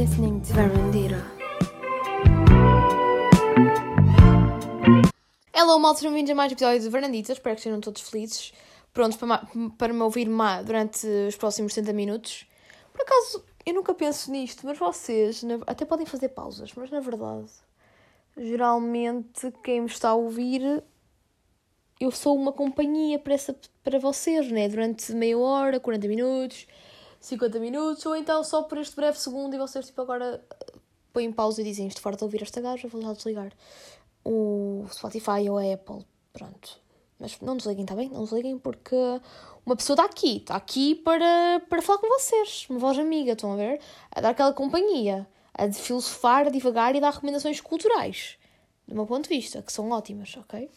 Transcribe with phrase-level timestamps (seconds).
[0.00, 1.22] listening to Verandira.
[5.52, 7.32] Hello, malta, bem-vindos a mais um episódio de Verandita.
[7.34, 8.54] Espero que estejam todos felizes,
[8.94, 12.46] prontos para, para me ouvir má durante os próximos 70 minutos.
[12.94, 17.50] Por acaso, eu nunca penso nisto, mas vocês até podem fazer pausas, mas na verdade,
[18.38, 20.82] geralmente quem me está a ouvir,
[22.00, 23.54] eu sou uma companhia para, essa,
[23.84, 24.66] para vocês, né?
[24.66, 26.66] Durante meia hora, 40 minutos,
[27.20, 30.42] 50 minutos, ou então só por este breve segundo e vocês, tipo, agora
[31.12, 33.52] põem pausa e dizem isto fora de ouvir esta gaja, vou já desligar
[34.24, 36.78] o Spotify ou a Apple, pronto.
[37.18, 38.08] Mas não desliguem, está bem?
[38.08, 38.96] Não desliguem porque
[39.66, 43.52] uma pessoa está aqui, está aqui para, para falar com vocês, uma voz amiga, estão
[43.52, 43.80] a ver?
[44.10, 48.38] A dar aquela companhia, a de filosofar, a divagar e dar recomendações culturais,
[48.88, 50.70] do meu ponto de vista, que são ótimas, ok?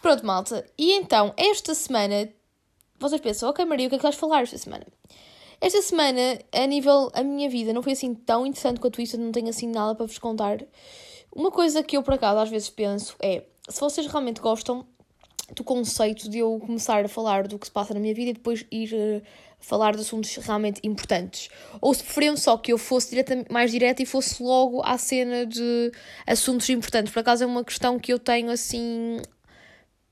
[0.00, 0.64] Pronto, malta.
[0.78, 2.30] E então, esta semana,
[2.98, 4.86] vocês pensam, ok, Maria, o que é que vais falar esta semana?
[5.60, 9.32] Esta semana, a nível, a minha vida não foi assim tão interessante quanto isso, não
[9.32, 10.58] tenho assim nada para vos contar.
[11.34, 14.86] Uma coisa que eu, por acaso, às vezes penso é, se vocês realmente gostam
[15.54, 18.34] do conceito de eu começar a falar do que se passa na minha vida e
[18.34, 19.22] depois ir uh,
[19.58, 21.48] falar de assuntos realmente importantes.
[21.80, 25.46] Ou se preferiam só que eu fosse direta, mais direta e fosse logo à cena
[25.46, 25.90] de
[26.26, 27.12] assuntos importantes.
[27.12, 29.20] Por acaso é uma questão que eu tenho assim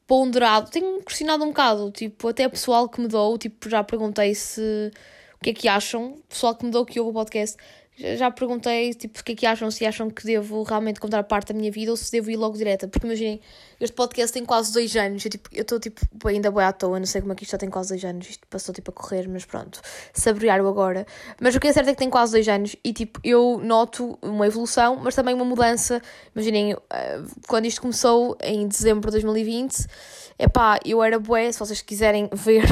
[0.06, 4.90] ponderado, tenho questionado um bocado, tipo, até pessoal que me dou, tipo, já perguntei se
[5.36, 7.56] o que é que acham, pessoal que me deu que ouve o podcast,
[7.96, 11.52] já perguntei, tipo, o que é que acham, se acham que devo realmente contar parte
[11.52, 13.40] da minha vida ou se devo ir logo direta, porque imaginem,
[13.80, 17.06] este podcast tem quase dois anos, eu tipo, estou tipo, ainda bem à toa, não
[17.06, 19.26] sei como é que isto já tem quase dois anos, isto passou tipo a correr,
[19.28, 19.80] mas pronto,
[20.12, 21.06] saborear-o agora.
[21.40, 22.76] Mas o que é certo é que tem quase dois anos.
[22.84, 26.02] E tipo, eu noto uma evolução, mas também uma mudança,
[26.34, 29.86] imaginem, eh, quando isto começou em dezembro de 2020,
[30.38, 32.66] Epá, eu era bué, se vocês quiserem ver,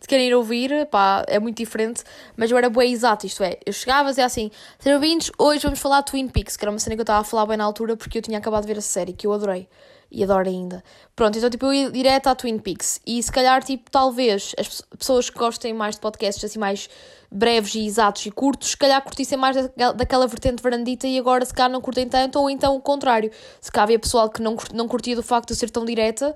[0.00, 2.02] se querem ir ouvir, pá, é muito diferente,
[2.36, 4.47] mas eu era bué exato, isto é, eu chegava e assim,
[4.78, 7.20] sejam vindos, hoje vamos falar de Twin Peaks, que era uma cena que eu estava
[7.20, 9.32] a falar bem na altura porque eu tinha acabado de ver a série, que eu
[9.32, 9.68] adorei,
[10.10, 10.82] e adoro ainda.
[11.14, 14.82] Pronto, então tipo, eu ia direto à Twin Peaks, e se calhar, tipo, talvez as
[14.98, 16.88] pessoas que gostem mais de podcasts assim mais
[17.30, 19.56] breves e exatos e curtos, se calhar curtissem mais
[19.96, 23.30] daquela vertente varandita e agora se calhar não curtem tanto, ou então o contrário,
[23.60, 26.34] se calhar havia pessoal que não, não curtia do facto de ser tão direta,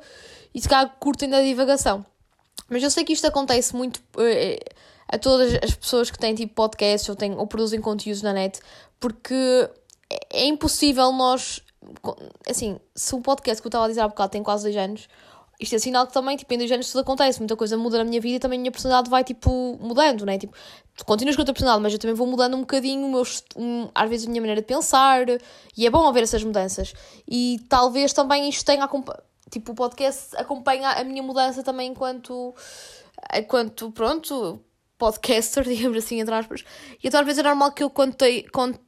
[0.54, 2.04] e se calhar curtem da divagação.
[2.68, 4.74] Mas eu sei que isto acontece muito uh,
[5.12, 8.58] a todas as pessoas que têm tipo podcasts ou, têm, ou produzem conteúdos na net,
[8.98, 9.68] porque
[10.10, 11.60] é, é impossível nós.
[12.48, 15.08] Assim, se um podcast que eu estava a dizer há bocado tem quase dois anos,
[15.60, 18.04] isto é sinal que também, tipo, em dois anos tudo acontece, muita coisa muda na
[18.04, 20.38] minha vida e também a minha personalidade vai, tipo, mudando, né?
[20.38, 20.56] Tipo,
[21.04, 23.22] continuas com a tua personalidade, mas eu também vou mudando um bocadinho, o meu,
[23.56, 25.26] um, às vezes, a minha maneira de pensar,
[25.76, 26.94] e é bom haver essas mudanças.
[27.28, 28.88] E talvez também isto tenha
[29.50, 32.54] Tipo, o podcast acompanha a minha mudança também enquanto,
[33.34, 34.64] enquanto pronto,
[35.02, 36.64] podcaster, digamos assim, entre aspas.
[37.02, 38.78] E então às vezes é normal que eu, quando, te, quando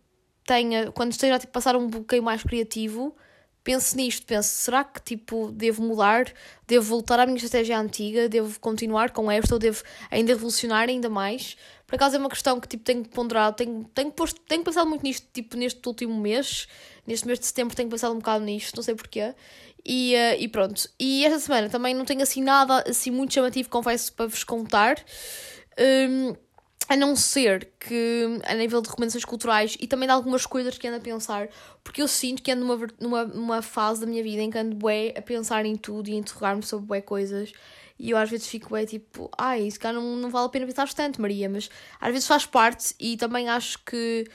[0.47, 3.17] tenha, quando esteja a tipo, passar um bocadinho mais criativo,
[3.65, 6.33] pense nisto, pense, será que tipo, devo mudar?
[6.69, 8.29] Devo voltar à minha estratégia antiga?
[8.29, 11.57] Devo continuar com esta ou devo ainda revolucionar ainda mais?
[11.85, 15.03] Por acaso é uma questão que tipo, tenho ponderado, tenho, tenho, posto, tenho pensado muito
[15.03, 16.69] nisto tipo, neste último mês,
[17.05, 19.35] neste mês de setembro tenho pensado um bocado nisto, não sei porquê.
[19.85, 20.89] E, uh, e pronto.
[20.99, 24.97] E esta semana também não tenho assim nada assim muito chamativo, confesso, para vos contar.
[25.79, 26.37] Um,
[26.89, 30.87] a não ser que, a nível de recomendações culturais e também de algumas coisas que
[30.87, 31.49] ando a pensar,
[31.83, 34.77] porque eu sinto que ando numa, numa, numa fase da minha vida em que ando
[34.77, 37.53] bué a pensar em tudo e a interrogar-me sobre bué coisas.
[37.99, 40.67] E eu às vezes fico bué tipo, ai, isso cá não, não vale a pena
[40.67, 41.71] pensar tanto, Maria, mas
[42.01, 44.27] às vezes faz parte e também acho que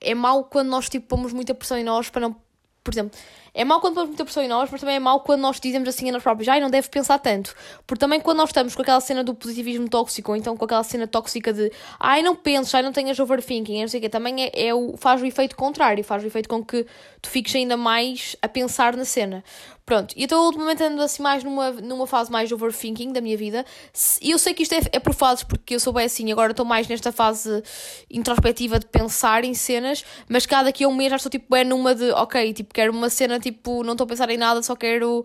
[0.00, 2.36] é mau quando nós tipo pomos muita pressão em nós para não
[2.82, 3.18] por exemplo,
[3.54, 5.88] é mau quando pomos muita pressão em nós, mas também é mau quando nós dizemos
[5.88, 7.54] assim a nós próprios, ai, não deve pensar tanto.
[7.86, 10.82] Porque também quando nós estamos com aquela cena do positivismo tóxico, ou então com aquela
[10.82, 11.70] cena tóxica de,
[12.00, 14.96] ai, não penses, ai, não tenhas overthinking, não sei o quê, também é, é o,
[14.96, 16.86] faz o efeito contrário, faz o efeito com que
[17.20, 19.44] tu fiques ainda mais a pensar na cena.
[19.84, 23.36] Pronto, e então ultimamente ando assim mais numa, numa fase mais de overthinking da minha
[23.36, 23.66] vida.
[24.20, 26.52] E eu sei que isto é, é por fases, porque eu sou bem assim, agora
[26.52, 27.62] estou mais nesta fase
[28.08, 31.94] introspectiva de pensar em cenas, mas cada daqui a um já estou tipo é numa
[31.96, 35.24] de, ok, tipo, quero uma cena tipo, não estou a pensar em nada, só quero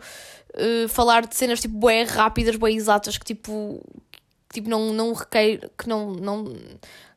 [0.55, 3.81] uh, falar de cenas tipo bem rápidas, bem exatas, que tipo,
[4.51, 6.55] tipo não, não requer, que não, não,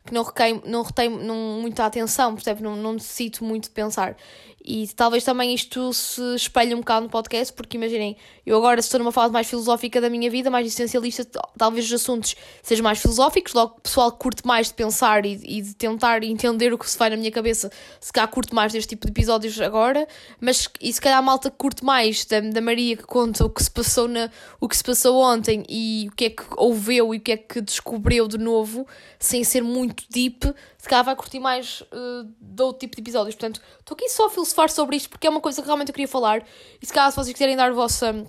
[0.05, 2.63] que não requer, não retém não, muita atenção, percebe?
[2.63, 4.17] Não, não necessito muito de pensar.
[4.63, 8.15] E talvez também isto se espelhe um bocado no podcast, porque imaginem,
[8.45, 11.25] eu agora estou numa fase mais filosófica da minha vida, mais essencialista,
[11.57, 15.63] talvez os assuntos sejam mais filosóficos, logo o pessoal curte mais de pensar e, e
[15.63, 18.91] de tentar entender o que se vai na minha cabeça, se calhar curte mais deste
[18.91, 20.07] tipo de episódios agora,
[20.39, 23.63] mas e se calhar a malta curte mais da, da Maria que conta o que
[23.63, 24.31] se passou na,
[24.61, 27.37] o que se passou ontem e o que é que ouveu e o que é
[27.39, 28.87] que descobriu de novo,
[29.19, 33.03] sem ser muito muito deep, se calhar vai curtir mais uh, de outro tipo de
[33.03, 33.35] episódios.
[33.35, 35.95] Portanto, estou aqui só a filosofar sobre isto porque é uma coisa que realmente eu
[35.95, 36.45] queria falar.
[36.81, 38.27] E se calhar, se vocês quiserem dar a vossa,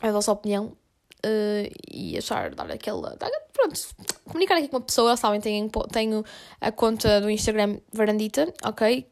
[0.00, 0.76] a vossa opinião
[1.24, 3.16] uh, e achar, dar aquela.
[3.16, 3.80] Dar, pronto,
[4.24, 6.24] comunicar aqui com uma pessoa, sabem, tenho, tenho
[6.60, 9.06] a conta do Instagram Varandita, ok?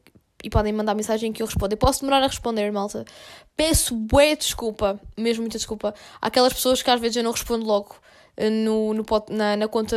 [0.44, 1.72] E podem mandar mensagem que eu respondo.
[1.72, 3.04] Eu posso demorar a responder, malta.
[3.56, 7.96] Peço bué desculpa, mesmo muita desculpa, àquelas pessoas que às vezes eu não respondo logo
[8.38, 9.96] no, no, na, na conta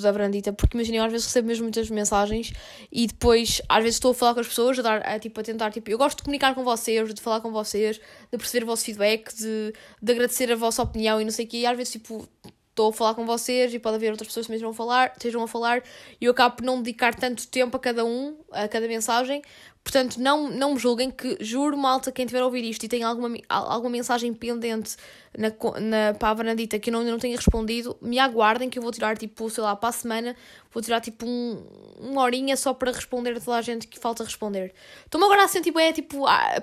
[0.00, 2.52] da Brandita, porque imaginem, às vezes recebo mesmo muitas mensagens
[2.90, 5.42] e depois, às vezes estou a falar com as pessoas, a, dar, a, tipo, a
[5.42, 8.00] tentar, tipo, eu gosto de comunicar com vocês, de falar com vocês,
[8.30, 11.48] de perceber o vosso feedback, de, de agradecer a vossa opinião e não sei o
[11.48, 12.28] quê, e às vezes, tipo,
[12.70, 15.42] estou a falar com vocês e pode haver outras pessoas que mesmo vão falar, estejam
[15.42, 15.82] a falar,
[16.20, 19.42] e eu acabo por não dedicar tanto tempo a cada um, a cada mensagem,
[19.82, 23.02] Portanto, não, não me julguem que, juro, malta, quem tiver a ouvir isto e tem
[23.02, 24.94] alguma, alguma mensagem pendente
[25.36, 25.48] na,
[25.80, 28.92] na, para a Vanadita que eu não, não tenha respondido, me aguardem que eu vou
[28.92, 30.36] tirar, tipo, sei lá, para a semana,
[30.70, 31.64] vou tirar, tipo, um,
[31.98, 34.72] uma horinha só para responder a toda a gente que falta responder.
[35.04, 36.62] Estou-me agora a sentir, tipo, é, tipo, ah,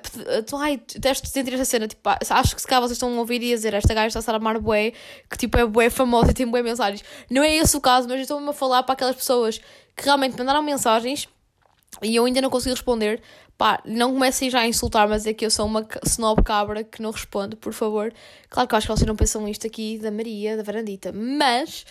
[0.60, 3.20] ai, detesto de sentir esta cena, tipo, ah, acho que se calhar vocês estão a
[3.20, 4.94] ouvir e a dizer, esta gaja está a ser amar bué,
[5.30, 7.04] que, tipo, é bué famosa e tem bué mensagens.
[7.32, 9.60] Não é esse o caso, mas estou-me a falar para aquelas pessoas
[9.96, 11.28] que realmente mandaram mensagens
[12.02, 13.22] e eu ainda não consegui responder.
[13.58, 17.02] Pá, não comecem já a insultar, mas é que eu sou uma snob cabra que
[17.02, 18.14] não responde, por favor.
[18.50, 21.12] Claro que eu acho que vocês não pensam isto aqui da Maria, da Varandita.
[21.12, 21.86] Mas,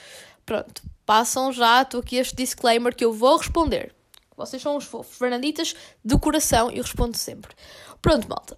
[0.45, 3.93] pronto, passam já, estou aqui este disclaimer que eu vou responder.
[4.37, 7.53] Vocês são os fofos, Fernanditas de coração e eu respondo sempre.
[8.01, 8.57] Pronto, malta.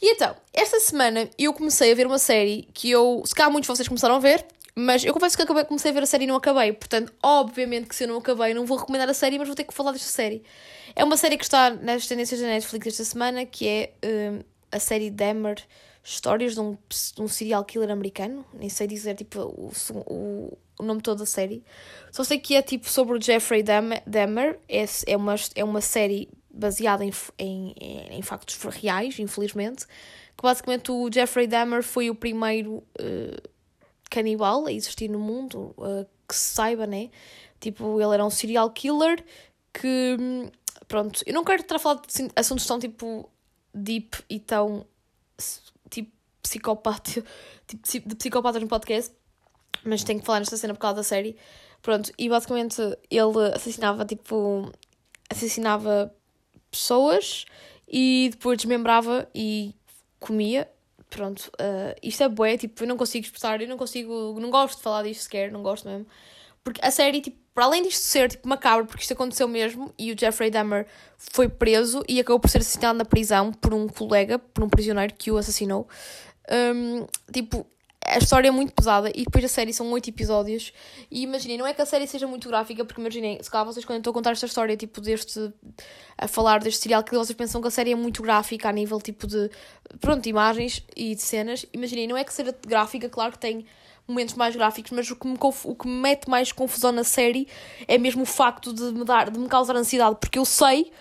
[0.00, 3.66] E então, esta semana eu comecei a ver uma série que eu, se calhar muitos
[3.66, 6.24] de vocês começaram a ver, mas eu confesso que acabei, comecei a ver a série
[6.24, 6.72] e não acabei.
[6.72, 9.64] Portanto, obviamente que se eu não acabei, não vou recomendar a série, mas vou ter
[9.64, 10.42] que falar desta série.
[10.96, 14.40] É uma série que está nas tendências da Netflix esta semana, que é um,
[14.72, 15.64] a série Dahmer,
[16.02, 16.76] histórias de um,
[17.14, 18.44] de um serial killer americano.
[18.52, 19.72] Nem sei dizer tipo, o,
[20.06, 21.62] o, o nome todo da série.
[22.10, 24.58] Só sei que é tipo sobre o Jeffrey Dahmer.
[24.68, 27.74] É, é, uma, é uma série baseada em, em,
[28.10, 29.86] em factos reais, infelizmente.
[30.36, 32.82] Que basicamente o Jeffrey Dahmer foi o primeiro.
[32.98, 33.53] Uh,
[34.14, 37.10] canibal a existir no mundo, uh, que se saiba, né?
[37.58, 39.24] Tipo, ele era um serial killer
[39.72, 40.16] que.
[40.86, 43.28] Pronto, eu não quero estar a falar de assuntos tão tipo
[43.74, 44.86] deep e tão
[45.90, 47.24] tipo psicopata,
[47.66, 49.12] tipo de psicopatas no podcast,
[49.84, 51.36] mas tenho que falar nesta cena por causa da série.
[51.82, 52.80] Pronto, e basicamente
[53.10, 54.70] ele assassinava tipo.
[55.28, 56.14] assassinava
[56.70, 57.46] pessoas
[57.88, 59.74] e depois desmembrava e
[60.20, 60.70] comia
[61.14, 64.78] pronto, uh, isto é bué, tipo, eu não consigo expressar, eu não consigo, não gosto
[64.78, 66.06] de falar disto sequer, não gosto mesmo.
[66.62, 70.12] Porque a série, tipo, para além disto ser, tipo, macabro, porque isto aconteceu mesmo, e
[70.12, 74.38] o Jeffrey Dahmer foi preso e acabou por ser assassinado na prisão por um colega,
[74.38, 75.86] por um prisioneiro que o assassinou.
[76.50, 77.66] Um, tipo,
[78.06, 80.72] a história é muito pesada e depois a série são oito episódios.
[81.10, 83.84] E imaginem, não é que a série seja muito gráfica, porque imaginem, se calhar vocês
[83.84, 85.52] quando eu estou a contar esta história, tipo, deste.
[86.18, 89.00] a falar deste serial que vocês pensam que a série é muito gráfica a nível
[89.00, 89.50] tipo de.
[90.00, 91.64] pronto, imagens e de cenas.
[91.72, 93.64] Imaginem, não é que seja gráfica, claro que tem
[94.06, 97.48] momentos mais gráficos, mas o que, me, o que me mete mais confusão na série
[97.88, 100.92] é mesmo o facto de me, dar, de me causar ansiedade, porque eu sei.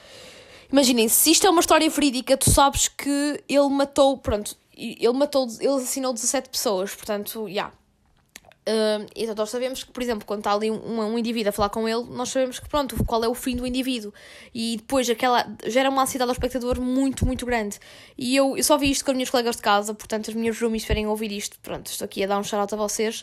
[0.72, 5.48] Imaginem, se isto é uma história verídica, tu sabes que ele matou, pronto, ele matou,
[5.60, 7.52] ele assassinou 17 pessoas, portanto, já.
[7.52, 7.74] Yeah.
[8.66, 11.70] Uh, então nós sabemos que, por exemplo, quando está ali um, um indivíduo a falar
[11.70, 14.14] com ele, nós sabemos que pronto, qual é o fim do indivíduo.
[14.54, 17.78] E depois aquela gera uma ansiedade ao espectador muito, muito grande.
[18.18, 20.58] E eu, eu só vi isto com as minhas colegas de casa, portanto, as minhas
[20.60, 21.60] roomies esperem ouvir isto.
[21.60, 23.22] Pronto, estou aqui a dar um shout a vocês,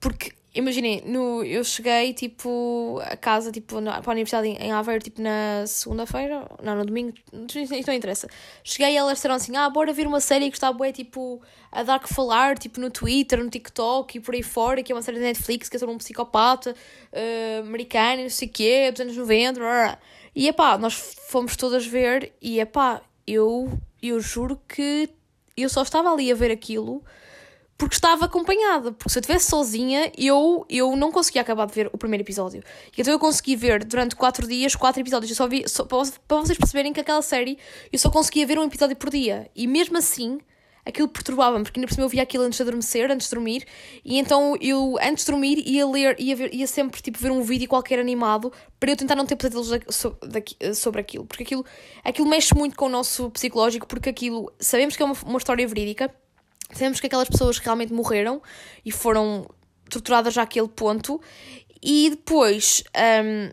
[0.00, 4.72] porque Imaginem, no, eu cheguei, tipo, a casa, tipo, na, para a universidade em, em
[4.72, 7.12] Aveiro, tipo, na segunda-feira, não, no domingo,
[7.54, 8.28] isto não interessa.
[8.64, 11.40] Cheguei e elas disseram assim, ah, bora ver uma série que está, bué, tipo,
[11.70, 14.94] a dar que falar, tipo, no Twitter, no TikTok e por aí fora, que é
[14.94, 18.90] uma série da Netflix, que é sobre um psicopata uh, americano, não sei o quê,
[18.90, 19.98] dos anos 90, blá, blá.
[20.34, 23.70] e, epá, nós fomos todas ver, e, epá, eu,
[24.02, 25.08] eu juro que
[25.56, 27.04] eu só estava ali a ver aquilo
[27.80, 28.92] porque estava acompanhada.
[28.92, 32.62] Porque se eu estivesse sozinha, eu, eu não conseguia acabar de ver o primeiro episódio.
[32.96, 35.30] Então eu consegui ver durante quatro dias, quatro episódios.
[35.30, 37.58] Eu só vi, só, para vocês perceberem que aquela série
[37.90, 39.50] eu só conseguia ver um episódio por dia.
[39.56, 40.38] E mesmo assim,
[40.84, 43.64] aquilo perturbava-me, porque ainda por cima eu via aquilo antes de adormecer, antes de dormir.
[44.04, 47.40] E então eu, antes de dormir, ia ler, ia, ver, ia sempre tipo, ver um
[47.40, 49.70] vídeo qualquer animado para eu tentar não ter pesadelos
[50.74, 51.24] sobre aquilo.
[51.24, 51.64] Porque aquilo,
[52.04, 55.66] aquilo mexe muito com o nosso psicológico, porque aquilo, sabemos que é uma, uma história
[55.66, 56.14] verídica
[56.72, 58.42] Sabemos que aquelas pessoas realmente morreram
[58.84, 59.46] e foram
[59.90, 61.20] torturadas já àquele ponto.
[61.82, 62.84] E depois,
[63.24, 63.50] um,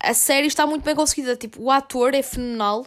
[0.00, 1.36] a série está muito bem conseguida.
[1.36, 2.86] Tipo, o ator é fenomenal.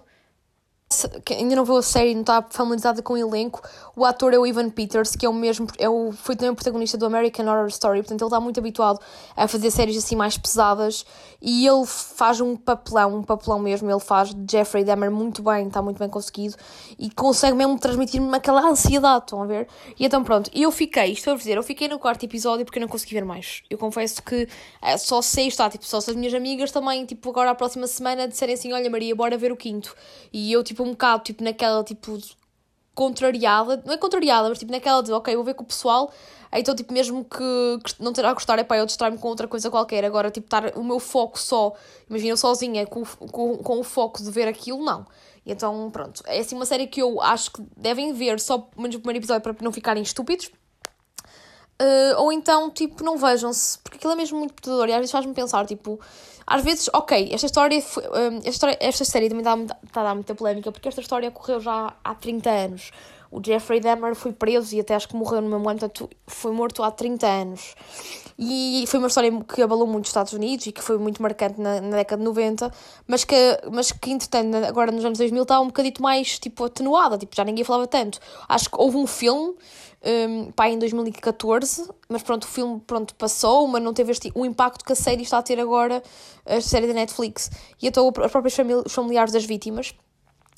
[1.29, 3.61] Ainda não viu a série, não está familiarizada com o elenco,
[3.95, 6.55] o ator é o Ivan Peters, que é o mesmo, é o, foi também o
[6.55, 8.99] protagonista do American Horror Story, portanto ele está muito habituado
[9.37, 11.05] a fazer séries assim mais pesadas
[11.39, 15.79] e ele faz um papelão, um papelão mesmo, ele faz Jeffrey Dahmer muito bem, está
[15.79, 16.55] muito bem conseguido
[16.97, 19.67] e consegue mesmo transmitir-me aquela ansiedade, estão a ver?
[19.97, 22.81] E então pronto, eu fiquei, estou a dizer, eu fiquei no quarto episódio porque eu
[22.81, 23.61] não consegui ver mais.
[23.69, 24.47] Eu confesso que
[24.81, 27.85] é, só sei está, tipo, só se as minhas amigas também, tipo, agora a próxima
[27.85, 29.95] semana disserem assim, olha Maria, bora ver o quinto.
[30.33, 32.17] E eu, tipo, um bocado, tipo, naquela, tipo,
[32.99, 36.11] contrariada, não é contrariada, mas tipo naquela de, ok, vou ver com o pessoal,
[36.51, 39.47] então tipo mesmo que, que não terá a gostar, é pá, eu distraio-me com outra
[39.47, 41.73] coisa qualquer, agora tipo estar o meu foco só,
[42.09, 45.05] imagina sozinha com, com, com o foco de ver aquilo, não.
[45.45, 48.97] E então pronto, é assim uma série que eu acho que devem ver só menos
[48.97, 50.51] o primeiro episódio para não ficarem estúpidos,
[51.81, 55.11] Uh, ou então, tipo, não vejam-se, porque aquilo é mesmo muito perturbador e às vezes
[55.13, 55.97] faz-me pensar, tipo,
[56.49, 60.03] às vezes, ok, esta história, foi, um, esta, história esta série também está, está a
[60.05, 62.91] dar muita polémica, porque esta história ocorreu já há 30 anos.
[63.31, 66.51] O Jeffrey Dahmer foi preso e até acho que morreu no mesmo ano, portanto, foi
[66.51, 67.75] morto há 30 anos.
[68.39, 71.61] E foi uma história que abalou muito os Estados Unidos e que foi muito marcante
[71.61, 72.71] na, na década de 90,
[73.05, 73.35] mas que,
[73.71, 77.43] mas que, entretanto, agora nos anos 2000 está um bocadito mais, tipo, atenuada, tipo, já
[77.43, 78.19] ninguém falava tanto.
[78.47, 79.53] Acho que houve um filme
[80.03, 84.45] um, pá, em 2014, mas pronto, o filme pronto, passou, mas não teve este, o
[84.45, 86.01] impacto que a série está a ter agora,
[86.45, 87.51] a série da Netflix.
[87.81, 89.93] E então as próprias os familiares das vítimas,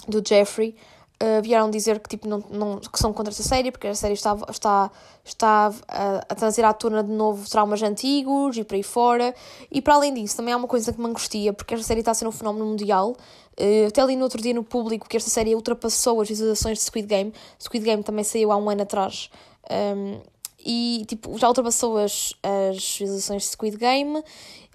[0.08, 0.76] do Jeffrey,
[1.22, 4.14] uh, vieram dizer que, tipo, não, não, que são contra essa série, porque a série
[4.14, 4.92] está, está,
[5.24, 9.34] está a, a trazer à tona de novo traumas antigos e por aí fora.
[9.72, 12.12] E para além disso, também há uma coisa que me angustia, porque esta série está
[12.12, 13.16] a ser um fenómeno mundial.
[13.60, 16.84] Uh, até ali no outro dia no público que esta série ultrapassou as visualizações de
[16.86, 17.34] Squid Game.
[17.60, 19.30] Squid Game também saiu há um ano atrás.
[19.70, 20.20] Um,
[20.64, 24.24] e tipo, já ultrapassou as, as visualizações de Squid Game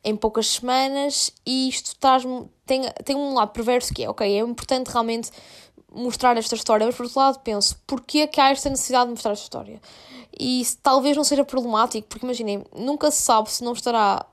[0.07, 2.23] em poucas semanas e isto traz
[2.65, 5.31] tem, tem um lado perverso que é, ok, é importante realmente
[5.97, 9.33] mostrar esta história, mas por outro lado penso, porquê que há esta necessidade de mostrar
[9.33, 9.81] esta história?
[10.39, 14.27] E talvez não seja problemático, porque imaginem, nunca se sabe se não estará,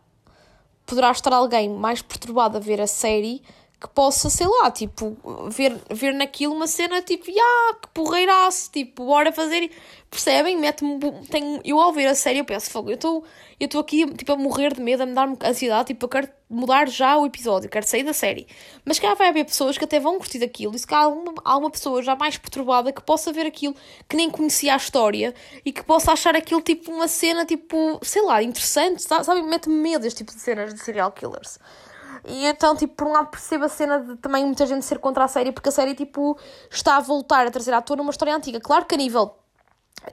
[0.85, 3.41] poderá estar alguém mais perturbado a ver a série
[3.83, 5.17] que possa, sei lá, tipo,
[5.49, 9.69] ver, ver naquilo uma cena tipo, ah, que porreiraço, tipo, bora fazer.
[10.09, 10.57] Percebem?
[10.57, 10.99] Mete-me.
[11.29, 13.25] Tenho, eu ao ver a série eu penso, eu estou
[13.63, 16.29] eu estou aqui tipo, a morrer de medo, a me dar ansiedade, tipo, eu quero
[16.49, 18.45] mudar já o episódio, quero sair da série.
[18.85, 21.33] Mas cá vai haver pessoas que até vão curtir daquilo, e se cá há uma,
[21.43, 23.75] há uma pessoa já mais perturbada que possa ver aquilo,
[24.07, 28.21] que nem conhecia a história, e que possa achar aquilo tipo uma cena, tipo, sei
[28.21, 29.41] lá, interessante, sabe?
[29.43, 31.57] Mete-me medo este tipo de cenas de serial killers.
[32.25, 35.23] E então, tipo, por um lado percebo a cena de também muita gente ser contra
[35.23, 36.37] a série, porque a série, tipo,
[36.69, 38.59] está a voltar a trazer à tona uma história antiga.
[38.59, 39.37] Claro que a nível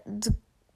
[0.07, 0.31] de,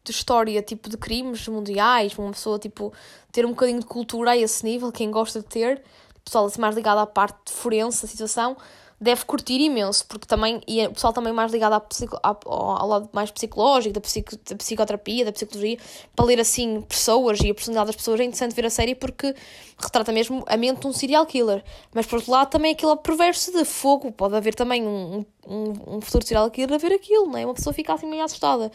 [0.05, 2.93] de história, tipo, de crimes mundiais, uma pessoa, tipo,
[3.33, 5.83] ter um bocadinho de cultura a esse nível, quem gosta de ter,
[6.25, 8.57] pessoal assim mais ligado à parte de forense, a situação,
[9.01, 12.37] deve curtir imenso, porque também, e é o pessoal também mais ligado à psico, à,
[12.45, 15.79] ao lado mais psicológico, da, psico, da psicoterapia, da psicologia,
[16.15, 19.35] para ler assim pessoas e a personalidade das pessoas, é interessante ver a série porque
[19.79, 21.63] retrata mesmo a mente de um serial killer.
[21.93, 26.01] Mas por outro lado também aquele perverso de fogo, pode haver também um, um, um
[26.01, 27.45] futuro serial killer a ver aquilo, não é?
[27.45, 28.71] Uma pessoa fica assim meio assustada.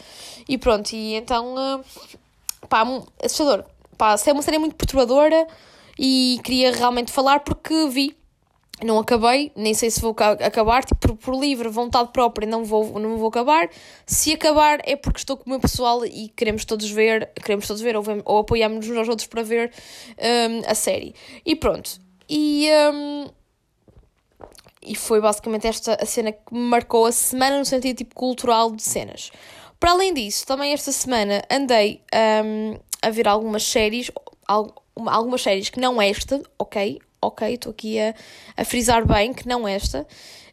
[0.48, 1.84] E pronto, e então, uh,
[2.68, 2.86] pá,
[3.24, 3.64] assustador.
[3.98, 5.48] Pá, é uma série muito perturbadora
[5.98, 8.19] e queria realmente falar porque vi
[8.84, 13.00] não acabei, nem sei se vou acabar, tipo, por, por livre vontade própria não vou,
[13.00, 13.70] não vou acabar.
[14.06, 17.82] Se acabar é porque estou com o meu pessoal e queremos todos ver, queremos todos
[17.82, 19.72] ver ou, ou apoiamos uns aos outros para ver
[20.18, 21.14] um, a série.
[21.46, 22.00] E pronto.
[22.30, 23.28] E, um,
[24.82, 28.72] e foi basicamente esta a cena que me marcou a semana no sentido tipo cultural
[28.72, 29.32] de cenas.
[29.80, 32.02] Para além disso, também esta semana andei
[32.46, 34.12] um, a ver algumas séries,
[34.96, 37.00] algumas séries que não esta, ok?
[37.22, 38.14] Ok, estou aqui a,
[38.58, 40.06] a frisar bem que não esta.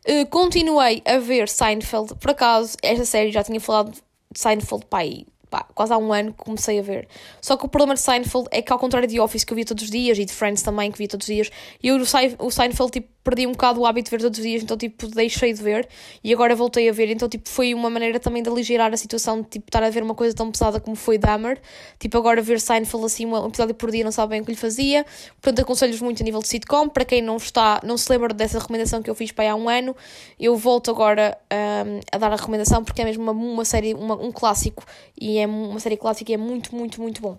[0.08, 4.00] Uh, continuei a ver Seinfeld, por acaso, esta série já tinha falado de
[4.40, 7.08] Seinfeld pai, pá, quase há um ano que comecei a ver.
[7.40, 9.64] Só que o problema de Seinfeld é que, ao contrário de Office, que eu via
[9.64, 11.50] todos os dias, e de Friends também, que via todos os dias,
[11.82, 14.76] eu o Seinfeld, tipo, perdi um bocado o hábito de ver todos os dias, então,
[14.76, 15.88] tipo, deixei de ver,
[16.22, 19.42] e agora voltei a ver, então, tipo, foi uma maneira também de aligerar a situação
[19.42, 21.60] de, tipo, estar a ver uma coisa tão pesada como foi Dahmer,
[21.98, 25.04] tipo, agora ver Seinfeld, assim, um episódio por dia, não sabem o que lhe fazia,
[25.40, 28.60] portanto, aconselho-vos muito a nível de sitcom, para quem não está, não se lembra dessa
[28.60, 29.96] recomendação que eu fiz para há um ano,
[30.38, 34.14] eu volto agora um, a dar a recomendação, porque é mesmo uma, uma série, uma,
[34.14, 34.84] um clássico,
[35.20, 37.38] e é uma série clássica e é muito, muito, muito bom.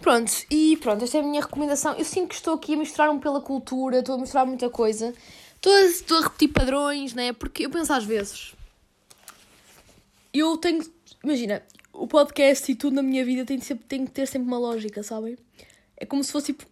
[0.00, 1.94] Pronto, e pronto, esta é a minha recomendação.
[1.94, 5.14] Eu sinto que estou aqui a misturar-me pela cultura, estou a misturar muita coisa.
[5.56, 7.34] Estou a, estou a repetir padrões, né?
[7.34, 8.54] Porque eu penso às vezes.
[10.32, 10.82] Eu tenho.
[11.22, 14.58] Imagina, o podcast e tudo na minha vida tem, sempre, tem que ter sempre uma
[14.58, 15.36] lógica, sabem?
[15.96, 16.69] É como se fosse tipo.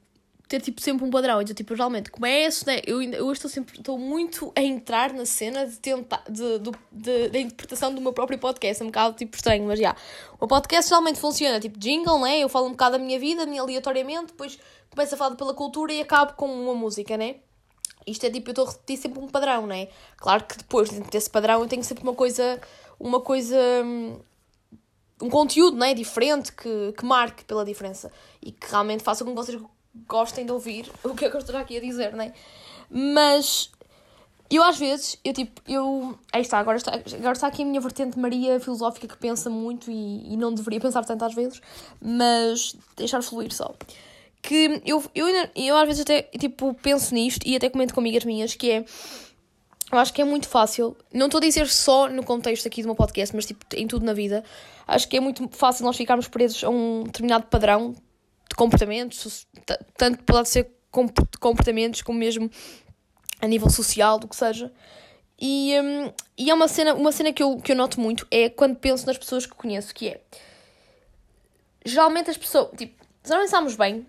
[0.48, 1.42] Ter tipo sempre um padrão.
[1.42, 2.80] Então, tipo, eu, geralmente começo, né?
[2.86, 7.28] Eu, eu estou sempre estou muito a entrar na cena de tentar de, de, de,
[7.28, 8.82] da interpretação do meu próprio podcast.
[8.82, 9.94] É um bocado tipo estranho, mas já.
[10.40, 12.38] O podcast geralmente funciona tipo jingle, né?
[12.38, 14.58] Eu falo um bocado da minha vida, aleatoriamente, depois
[14.90, 17.36] começo a falar pela cultura e acabo com uma música, né?
[18.06, 19.88] Isto é tipo, eu estou a repetir sempre um padrão, né?
[20.16, 22.58] Claro que depois desse padrão eu tenho sempre uma coisa,
[22.98, 24.18] uma coisa, hum,
[25.20, 25.92] um conteúdo, né?
[25.92, 29.60] Diferente que, que marque pela diferença e que realmente faça com que vocês
[30.06, 32.32] gostem de ouvir o que é que eu estou aqui a dizer, né?
[32.90, 33.70] Mas
[34.50, 36.18] eu às vezes, eu tipo, eu.
[36.32, 39.90] Aí está, agora está, agora está aqui a minha vertente Maria filosófica que pensa muito
[39.90, 41.60] e, e não deveria pensar tanto às vezes,
[42.00, 43.74] mas deixar fluir só
[44.42, 48.24] que eu, eu, eu às vezes até tipo, penso nisto e até comento com amigas
[48.24, 48.84] minhas que é.
[49.90, 52.88] Eu acho que é muito fácil, não estou a dizer só no contexto aqui do
[52.88, 54.44] meu podcast, mas tipo em tudo na vida.
[54.86, 57.94] Acho que é muito fácil nós ficarmos presos a um determinado padrão
[58.58, 59.46] comportamentos,
[59.96, 60.68] tanto pode ser
[61.40, 62.50] comportamentos como mesmo
[63.40, 64.72] a nível social, do que seja.
[65.40, 68.50] E, um, e é uma cena, uma cena que, eu, que eu noto muito é
[68.50, 70.20] quando penso nas pessoas que conheço, que é
[71.86, 74.04] geralmente as pessoas, tipo, se nós pensarmos bem,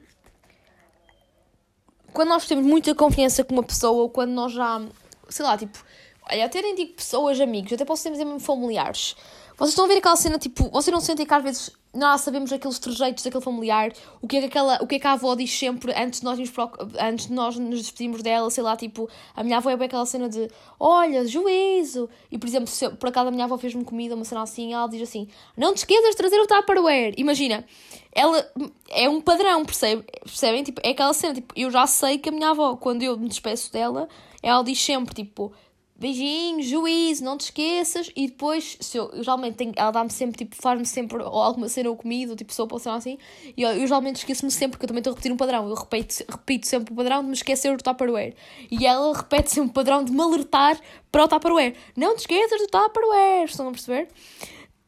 [2.12, 4.82] quando nós temos muita confiança com uma pessoa, ou quando nós já,
[5.30, 5.78] sei lá, tipo,
[6.24, 9.16] até nem digo pessoas, amigos, até posso dizer mesmo familiares.
[9.60, 12.50] Vocês estão a ver aquela cena, tipo, vocês não sentem que às vezes nós sabemos
[12.54, 15.36] aqueles trejeitos daquele familiar, o que é que, aquela, o que, é que a avó
[15.36, 16.50] diz sempre antes de, nós nos,
[16.98, 20.06] antes de nós nos despedirmos dela, sei lá, tipo, a minha avó é bem aquela
[20.06, 20.50] cena de
[20.80, 22.10] olha, juízo.
[22.32, 24.88] E por exemplo, se por acaso a minha avó fez-me comida, uma cena assim, ela
[24.88, 27.14] diz assim: não te esqueças de trazer o Tupperware.
[27.18, 27.66] Imagina,
[28.14, 28.50] ela
[28.90, 30.06] é um padrão, percebe?
[30.24, 30.64] percebem?
[30.64, 33.28] Tipo, é aquela cena, tipo, eu já sei que a minha avó, quando eu me
[33.28, 34.08] despeço dela,
[34.42, 35.52] ela diz sempre, tipo
[36.00, 38.10] beijinho, juízo, não te esqueças.
[38.16, 41.68] E depois, se eu, eu geralmente tenho, ela dá-me sempre, tipo, faz-me sempre ou alguma
[41.68, 43.18] cena ou comida, ou tipo sopa ou assim.
[43.56, 45.68] E eu, eu geralmente esqueço-me sempre, porque eu também estou a repetir um padrão.
[45.68, 48.36] Eu repito, repito sempre o padrão de me esquecer do Tupperware.
[48.72, 50.80] E ela repete sempre o padrão de me alertar
[51.12, 51.76] para o Tupperware.
[51.96, 54.08] Não te esqueças do Tupperware, estão a perceber?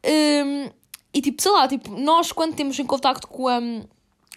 [0.05, 0.69] Um,
[1.13, 3.59] e tipo, sei lá, tipo, nós quando temos em contacto com a.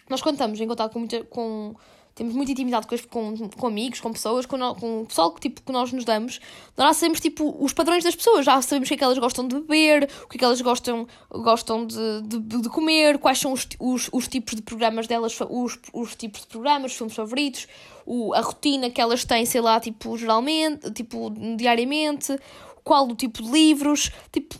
[0.09, 1.23] Nós quando estamos em contacto com muita.
[1.23, 1.75] Com,
[2.15, 5.61] temos muita intimidade com, com, com amigos, com pessoas, com, com o pessoal que, tipo,
[5.61, 6.39] que nós nos damos,
[6.77, 9.17] nós já sabemos tipo, os padrões das pessoas, já sabemos o que é que elas
[9.17, 13.37] gostam de beber, o que é que elas gostam, gostam de, de, de comer, quais
[13.37, 17.15] são os, os, os tipos de programas delas, os, os tipos de programas, os filmes
[17.15, 17.67] favoritos,
[18.05, 22.39] o, a rotina que elas têm, sei lá, tipo, geralmente, tipo, diariamente,
[22.81, 24.55] qual o tipo de livros, tipo,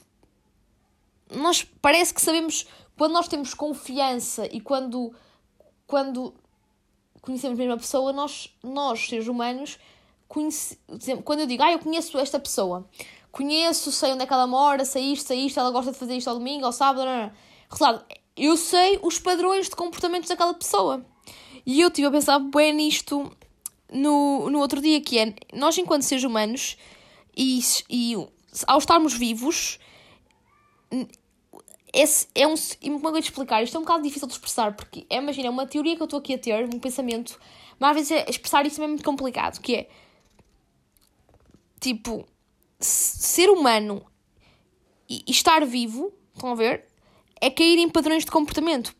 [1.33, 5.13] nós parece que sabemos, quando nós temos confiança e quando,
[5.87, 6.33] quando
[7.25, 9.77] conhecemos a pessoa, nós, nós seres humanos,
[10.27, 10.79] conhece,
[11.23, 12.87] quando eu digo, ah, eu conheço esta pessoa,
[13.31, 16.15] conheço, sei onde é que ela mora, sei isto, sei isto, ela gosta de fazer
[16.15, 17.31] isto ao domingo, ao sábado, não, não.
[17.69, 18.05] Resultado,
[18.37, 21.05] eu sei os padrões de comportamentos daquela pessoa.
[21.65, 23.31] E eu estive a pensar bem nisto
[23.91, 26.77] no, no outro dia, que é, nós enquanto seres humanos,
[27.35, 27.59] e,
[27.89, 28.15] e
[28.67, 29.79] ao estarmos vivos,
[31.95, 32.55] esse é um.
[32.99, 33.63] Como é que explicar?
[33.63, 36.05] Isto é um bocado difícil de expressar, porque é, imagina, é uma teoria que eu
[36.05, 37.39] estou aqui a ter, um pensamento,
[37.79, 39.89] mas às vezes é, expressar isso é muito complicado, que é
[41.79, 42.27] tipo
[42.79, 44.05] ser humano
[45.09, 46.85] e, e estar vivo, estão a ver?
[47.39, 48.93] É cair em padrões de comportamento.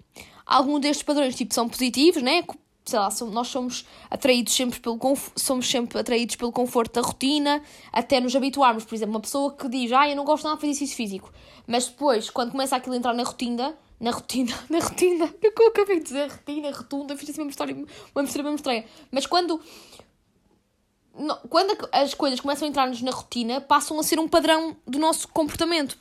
[0.45, 2.43] Alguns destes padrões tipo, são positivos, né?
[2.85, 4.99] Sei lá, nós somos atraídos sempre pelo
[5.35, 9.67] somos sempre atraídos pelo conforto da rotina, até nos habituarmos, por exemplo, uma pessoa que
[9.67, 11.33] diz, ah, eu não gosto nada de fazer exercício físico,
[11.65, 15.61] mas depois, quando começa aquilo a entrar na rotina, na rotina, na rotina, é que
[15.61, 19.25] eu acabei de dizer, rotina, rotunda, fiz assim uma história, uma mistura mesmo estranha, mas
[19.25, 19.59] quando
[21.49, 25.29] quando as coisas começam a entrar-nos na rotina, passam a ser um padrão do nosso
[25.29, 25.97] comportamento,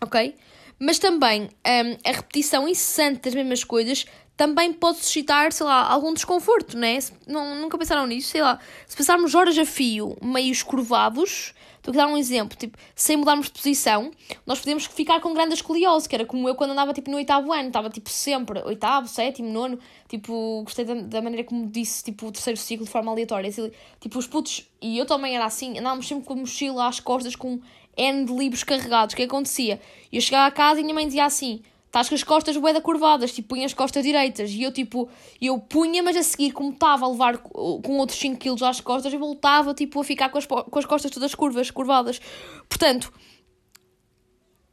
[0.00, 0.36] ok?
[0.78, 6.12] Mas também um, a repetição incessante das mesmas coisas também pode suscitar, sei lá, algum
[6.12, 6.98] desconforto, né?
[7.26, 8.28] Não, nunca pensaram nisso?
[8.28, 12.76] Sei lá, se passarmos horas a fio meio escurvados, estou a dar um exemplo, tipo,
[12.94, 14.10] sem mudarmos de posição,
[14.44, 17.50] nós podemos ficar com grande escoliose, que era como eu quando andava tipo no oitavo
[17.50, 22.26] ano, estava tipo sempre, oitavo, sétimo, nono, tipo, gostei da, da maneira como disse, tipo,
[22.26, 23.70] o terceiro ciclo de forma aleatória, assim,
[24.00, 27.34] tipo, os putos, e eu também era assim, andávamos sempre com a mochila às costas
[27.34, 27.58] com
[27.96, 29.80] N de livros carregados, o que acontecia?
[30.12, 33.32] Eu chegava a casa e minha mãe dizia assim estás com as costas bué curvadas,
[33.32, 34.50] tipo, punha as costas direitas.
[34.50, 35.08] E eu, tipo,
[35.40, 39.12] eu punha, mas a seguir, como estava a levar com outros 5 kg às costas,
[39.12, 42.20] eu voltava, tipo, a ficar com as, com as costas todas curvas, curvadas.
[42.68, 43.12] Portanto,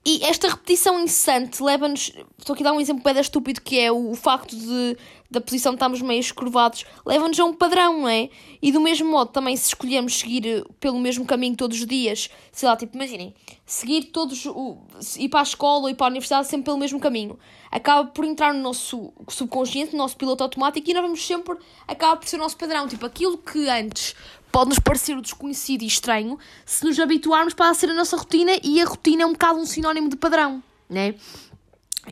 [0.06, 2.12] e esta repetição incessante leva-nos.
[2.38, 4.98] Estou aqui a dar um exemplo bem estúpido que é o, facto de
[5.34, 8.30] da posição de estarmos meio escurvados, leva-nos a um padrão, não é?
[8.62, 12.30] E do mesmo modo, também se escolhermos seguir eh, pelo mesmo caminho todos os dias,
[12.52, 13.34] sei lá, tipo, imaginem,
[13.66, 14.78] seguir todos, o,
[15.18, 17.40] ir para a escola e para a universidade sempre pelo mesmo caminho,
[17.72, 22.16] acaba por entrar no nosso subconsciente, no nosso piloto automático e nós vamos sempre, acaba
[22.18, 22.88] por ser o nosso padrão.
[22.88, 24.16] Tipo, aquilo que antes
[24.54, 28.52] pode nos parecer o desconhecido e estranho, se nos habituarmos para ser a nossa rotina
[28.64, 31.16] e a rotina é um bocado um sinónimo de padrão, né?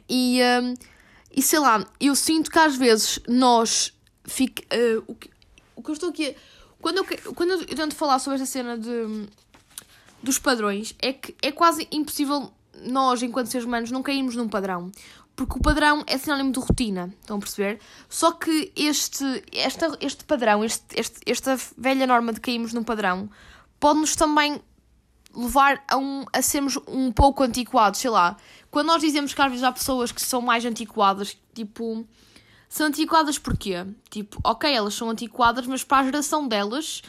[0.10, 0.73] E, um,
[1.36, 3.93] e sei lá, eu sinto que às vezes nós
[4.25, 5.30] fica, uh, o, que,
[5.75, 6.36] o que eu estou aqui.
[6.82, 9.27] Quando eu, quando eu tento falar sobre esta cena de,
[10.23, 12.51] dos padrões, é que é quase impossível
[12.84, 14.91] nós, enquanto seres humanos, não cairmos num padrão
[15.35, 17.79] porque o padrão é sinónimo de rotina, estão a perceber?
[18.09, 23.29] Só que este, esta, este padrão, este, este, esta velha norma de cairmos num padrão,
[23.79, 24.61] pode-nos também
[25.35, 28.37] levar a, um, a sermos um pouco antiquados, sei lá.
[28.69, 32.05] Quando nós dizemos que às vezes há pessoas que são mais antiquadas, tipo,
[32.69, 33.85] são antiquadas porquê?
[34.09, 37.01] Tipo, ok, elas são antiquadas, mas para a geração delas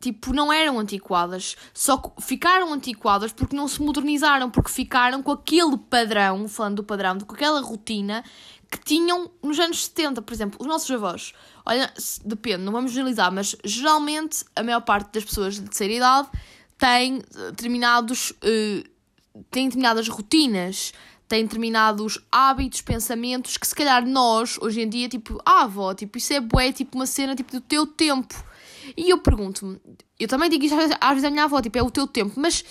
[0.00, 1.56] tipo, não eram antiquadas.
[1.72, 7.18] Só ficaram antiquadas porque não se modernizaram, porque ficaram com aquele padrão, falando do padrão,
[7.20, 8.24] com aquela rotina
[8.70, 11.32] que tinham nos anos 70, por exemplo, os nossos avós.
[11.64, 11.92] Olha,
[12.24, 16.28] depende, não vamos generalizar, mas geralmente a maior parte das pessoas de terceira idade
[16.78, 18.30] tem determinados.
[18.42, 18.96] Uh,
[19.50, 20.92] determinadas rotinas,
[21.28, 26.16] tem determinados hábitos, pensamentos que se calhar nós, hoje em dia, tipo, ah, avó, tipo,
[26.18, 28.34] isso é bué, tipo, uma cena tipo, do teu tempo
[28.96, 29.80] e eu pergunto-me,
[30.18, 32.64] eu também digo isto às vezes à minha avó, tipo, é o teu tempo, mas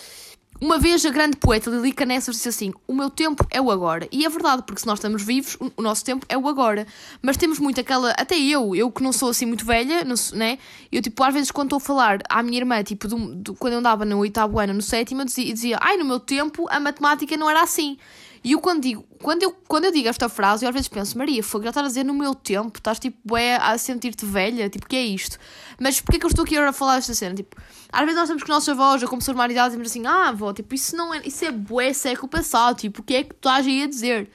[0.61, 4.07] uma vez a grande poeta Lilica Nessa disse assim: O meu tempo é o agora.
[4.09, 6.87] E é verdade, porque se nós estamos vivos, o nosso tempo é o agora.
[7.21, 8.11] Mas temos muito aquela.
[8.11, 10.57] Até eu, eu que não sou assim muito velha, não, né?
[10.89, 13.73] Eu, tipo, às vezes quando estou a falar à minha irmã, tipo, do, do, quando
[13.73, 17.35] eu andava no oitavo ano, no sétimo, eu dizia: Ai, no meu tempo a matemática
[17.35, 17.97] não era assim.
[18.45, 21.17] E eu quando digo, quando eu, quando eu digo esta frase, eu às vezes penso,
[21.17, 24.69] Maria, foi já estás a dizer no meu tempo, estás tipo é, a sentir-te velha,
[24.69, 25.39] tipo, que é isto?
[25.81, 27.33] Mas porquê que eu estou aqui agora a falar esta cena?
[27.33, 27.59] Tipo,
[27.91, 30.29] às vezes nós temos que nossos avós, ou como pessoas mais idade, dizemos assim, ah,
[30.29, 33.29] avó, tipo, isso não é, isso é bué século passado, tipo, o que é que
[33.33, 34.29] tu estás aí a dizer?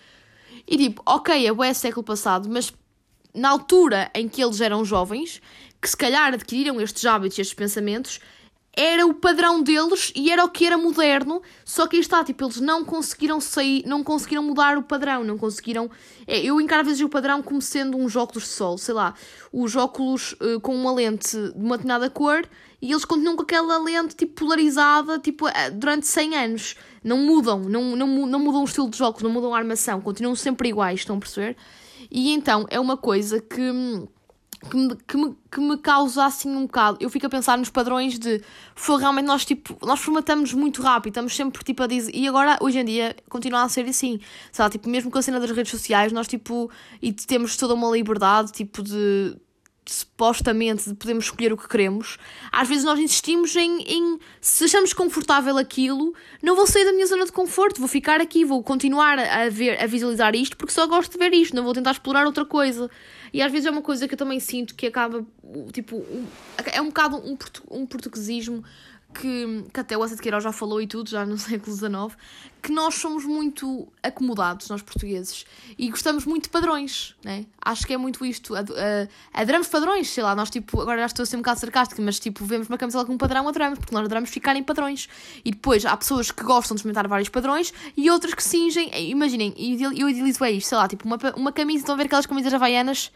[0.67, 2.73] E tipo, ok, é bué século passado, mas
[3.33, 5.41] na altura em que eles eram jovens,
[5.81, 8.19] que se calhar adquiriram estes hábitos e estes pensamentos,
[8.81, 12.45] era o padrão deles e era o que era moderno, só que aí está, tipo,
[12.45, 15.91] eles não conseguiram sair, não conseguiram mudar o padrão, não conseguiram.
[16.27, 19.13] É, eu encaro às vezes o padrão como sendo uns óculos de sol, sei lá,
[19.53, 22.49] os óculos uh, com uma lente de uma determinada cor
[22.81, 26.77] e eles continuam com aquela lente tipo polarizada tipo, uh, durante 100 anos.
[27.05, 30.35] Não mudam, não, não, não mudam o estilo dos óculos, não mudam a armação, continuam
[30.35, 31.55] sempre iguais, estão a perceber?
[32.11, 34.09] E então é uma coisa que hum,
[34.69, 36.99] que me, que, me, que me causa assim um bocado.
[37.01, 38.43] Eu fico a pensar nos padrões de
[38.75, 42.15] foi realmente nós tipo, nós formatamos muito rápido, estamos sempre tipo a dizer.
[42.15, 44.21] E agora, hoje em dia, continua a ser assim.
[44.53, 46.71] Sei lá, tipo, mesmo com a cena das redes sociais, nós tipo,
[47.01, 49.37] e temos toda uma liberdade, tipo, de
[49.87, 52.17] supostamente podemos escolher o que queremos,
[52.53, 57.07] às vezes nós insistimos em, em, se achamos confortável aquilo, não vou sair da minha
[57.07, 60.87] zona de conforto, vou ficar aqui, vou continuar a ver, a visualizar isto porque só
[60.87, 62.89] gosto de ver isto, não vou tentar explorar outra coisa.
[63.33, 65.25] E às vezes é uma coisa que eu também sinto que acaba,
[65.73, 66.27] tipo, um,
[66.73, 67.37] é um bocado um,
[67.71, 68.65] um portuguesismo
[69.15, 72.17] que, que até o Assa de Queiroz já falou e tudo, já no século XIX,
[72.63, 75.45] que nós somos muito acomodados, nós portugueses,
[75.79, 77.47] e gostamos muito de padrões, né?
[77.61, 78.55] Acho que é muito isto.
[79.33, 82.19] adoramos padrões, sei lá, nós tipo, agora já estou a ser um bocado sarcástica, mas
[82.19, 85.09] tipo, vemos uma camisola com um padrão, adoramos, porque nós adoramos ficar em padrões.
[85.45, 89.55] E depois há pessoas que gostam de experimentar vários padrões e outras que singem, imaginem,
[89.97, 92.53] eu idealizo é isto, sei lá, tipo, uma, uma camisa, estão a ver aquelas camisas
[92.53, 93.11] havaianas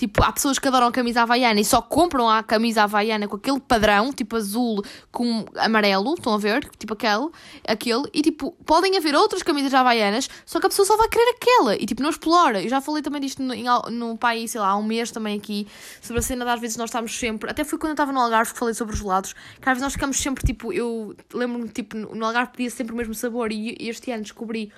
[0.00, 3.36] Tipo, há pessoas que adoram a camisa havaiana e só compram a camisa havaiana com
[3.36, 4.82] aquele padrão, tipo azul
[5.12, 6.66] com amarelo, estão a ver?
[6.78, 7.28] Tipo aquele,
[7.68, 8.04] aquele.
[8.14, 11.76] E tipo, podem haver outras camisas havaianas, só que a pessoa só vai querer aquela.
[11.76, 12.62] E tipo, não explora.
[12.62, 13.54] Eu já falei também disto no,
[13.90, 15.66] no pai, sei lá, há um mês também aqui,
[16.00, 17.50] sobre a cena de às vezes nós estamos sempre.
[17.50, 19.82] Até foi quando eu estava no Algarve que falei sobre os gelados, que às vezes
[19.82, 23.76] nós ficamos sempre tipo, eu lembro-me, tipo, no Algarve pedia sempre o mesmo sabor e
[23.80, 24.72] este ano descobri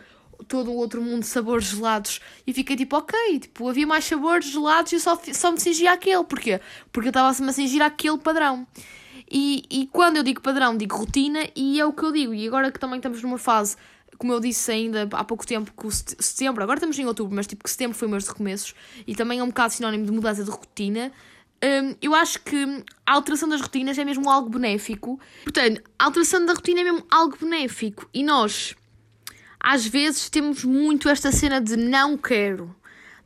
[0.48, 4.46] todo o outro mundo de sabores gelados e fiquei tipo, ok, tipo, havia mais sabores
[4.46, 6.24] gelados e eu só, só me cingia aquele.
[6.24, 6.60] Porquê?
[6.92, 8.66] Porque eu estava-me a cingir aquele padrão.
[9.30, 12.34] E, e quando eu digo padrão, digo rotina e é o que eu digo.
[12.34, 13.76] E agora que também estamos numa fase,
[14.22, 15.90] como eu disse ainda há pouco tempo, que
[16.22, 18.72] setembro, agora estamos em outubro, mas tipo que setembro foi mês de recomeços
[19.04, 21.10] e também é um bocado sinónimo de mudança de rotina.
[21.64, 25.18] Um, eu acho que a alteração das rotinas é mesmo algo benéfico.
[25.42, 28.08] Portanto, a alteração da rotina é mesmo algo benéfico.
[28.14, 28.76] E nós
[29.58, 32.72] às vezes temos muito esta cena de não quero.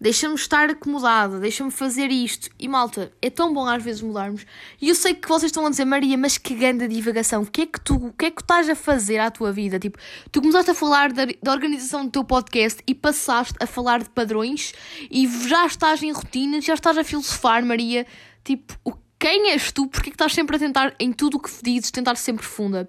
[0.01, 2.51] Deixa-me estar acomodada, deixa-me fazer isto.
[2.59, 4.47] E malta, é tão bom às vezes mudarmos.
[4.81, 7.43] E eu sei que vocês estão a dizer, Maria, mas que grande divagação.
[7.43, 9.79] O que é que tu, o que é que estás a fazer à tua vida?
[9.79, 9.99] Tipo,
[10.31, 14.11] tu começaste a falar da, da organização do teu podcast e passaste a falar de
[14.11, 14.75] padrões
[15.11, 18.07] e já estás em rotinas, já estás a filosofar, Maria.
[18.45, 18.75] Tipo,
[19.19, 19.87] quem és tu?
[19.87, 22.89] Porque é que estás sempre a tentar, em tudo o que dizes, tentar ser profunda?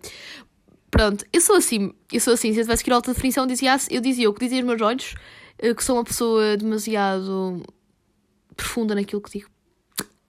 [0.90, 2.54] Pronto, eu sou assim, eu sou assim.
[2.54, 4.60] Se eu tivesse que ir à alta definição, eu dizia, eu dizia o que dizia
[4.60, 5.16] os meus olhos,
[5.58, 7.64] que sou uma pessoa demasiado
[8.56, 9.50] profunda naquilo que digo.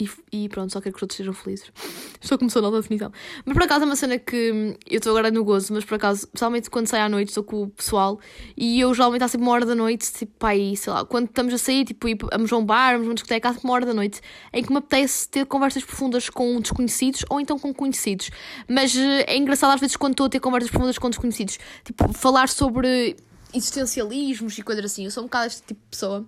[0.00, 1.72] E, e, pronto, só quero que os outros sejam felizes.
[2.20, 3.10] Estou começando a nova definição.
[3.44, 5.96] Mas por acaso é uma cena que hum, eu estou agora no gozo, mas por
[5.96, 8.20] acaso, especialmente quando saio à noite, estou com o pessoal
[8.56, 11.52] e eu geralmente há sempre uma hora da noite, tipo, aí, sei lá, quando estamos
[11.52, 13.86] a sair, tipo, vamos a um bar, vamos a uma discoteca, há sempre uma hora
[13.86, 14.20] da noite
[14.52, 18.30] em que me apetece ter conversas profundas com desconhecidos ou então com conhecidos.
[18.68, 22.12] Mas eh, é engraçado às vezes quando estou a ter conversas profundas com desconhecidos, tipo,
[22.12, 23.16] falar sobre
[23.54, 25.04] existencialismos e coisas assim.
[25.04, 26.26] Eu sou um bocado este tipo de pessoa.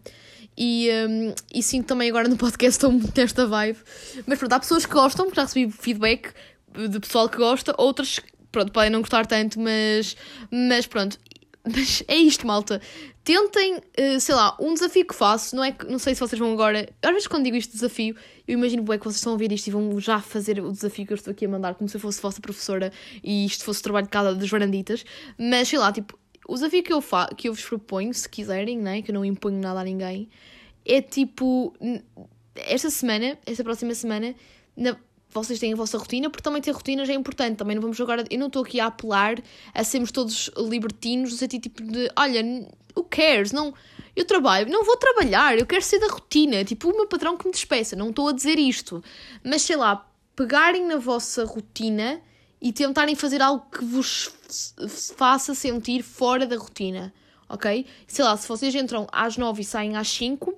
[0.57, 3.79] E, um, e sinto também agora no podcast estou muito nesta vibe.
[4.27, 6.33] Mas pronto, há pessoas que gostam, porque já recebi feedback
[6.89, 8.21] de pessoal que gosta, outras,
[8.53, 10.17] pronto, podem não gostar tanto, mas,
[10.51, 11.19] mas pronto.
[11.65, 12.81] Mas é isto, malta.
[13.23, 16.39] Tentem, uh, sei lá, um desafio que faço, não é que, não sei se vocês
[16.39, 16.89] vão agora.
[17.03, 18.17] Às vezes quando digo este desafio,
[18.49, 21.07] eu imagino bem que vocês estão a ouvir isto e vão já fazer o desafio
[21.07, 22.91] que eu estou aqui a mandar, como se eu fosse vossa professora
[23.23, 25.05] e isto fosse o trabalho de cada das varanditas.
[25.39, 26.19] Mas sei lá, tipo,
[26.51, 29.25] o desafio que eu, fa que eu vos proponho, se quiserem, né, que eu não
[29.25, 30.29] imponho nada a ninguém,
[30.85, 31.73] é tipo,
[32.57, 34.35] esta semana, esta próxima semana,
[34.77, 34.97] na,
[35.29, 37.57] vocês têm a vossa rotina, porque também ter rotinas é importante.
[37.59, 39.37] Também não vamos agora, eu não estou aqui a apelar
[39.73, 42.43] a sermos todos libertinos, no sentido tipo de, olha,
[42.97, 43.53] who cares?
[43.53, 43.73] Não,
[44.17, 47.47] eu trabalho, não vou trabalhar, eu quero ser da rotina, tipo o meu patrão que
[47.47, 49.05] me despeça, não estou a dizer isto.
[49.45, 52.21] Mas sei lá, pegarem na vossa rotina
[52.61, 54.31] e tentarem fazer algo que vos
[55.17, 57.13] faça sentir fora da rotina,
[57.49, 57.87] ok?
[58.07, 60.55] Sei lá, se vocês entram às 9 e saem às 5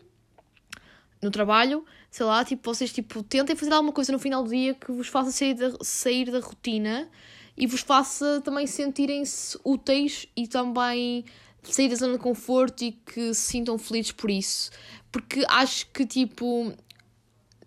[1.22, 4.74] no trabalho, sei lá, tipo, vocês tipo, tentem fazer alguma coisa no final do dia
[4.74, 7.08] que vos faça sair da, sair da rotina
[7.56, 11.24] e vos faça também sentirem-se úteis e também
[11.62, 14.70] sair da zona de conforto e que se sintam felizes por isso.
[15.12, 16.72] Porque acho que, tipo,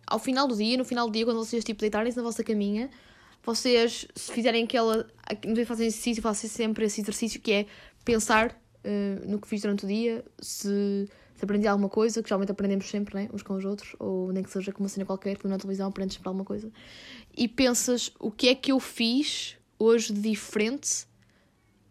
[0.05, 2.89] ao final do dia, no final do dia, quando vocês, tipo, deitarem-se na vossa caminha,
[3.45, 5.07] vocês, se fizerem aquela.
[5.45, 7.65] Não sei fazer exercício, façam sempre esse exercício que é
[8.03, 8.51] pensar
[8.83, 12.87] uh, no que fiz durante o dia, se, se aprendi alguma coisa, que geralmente aprendemos
[12.89, 13.29] sempre, né?
[13.33, 15.87] uns com os outros, ou nem que seja com uma cena qualquer, que na televisão
[15.87, 16.71] aprendes sempre alguma coisa,
[17.35, 21.07] e pensas o que é que eu fiz hoje diferente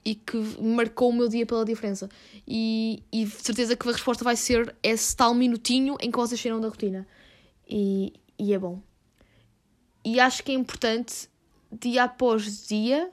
[0.04, 2.08] e que marcou o meu dia pela diferença.
[2.46, 6.60] E, e certeza que a resposta vai ser esse tal minutinho em que vocês saíram
[6.60, 7.06] da rotina.
[7.66, 8.82] E, e é bom.
[10.04, 11.28] E acho que é importante
[11.80, 13.10] dia após dia,